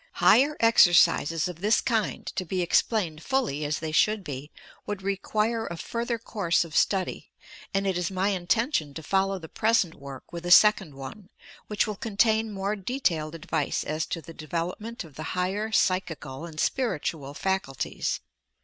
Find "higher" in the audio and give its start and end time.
0.13-0.57, 15.37-15.71